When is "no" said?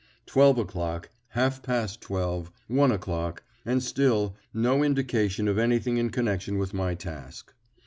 4.51-4.83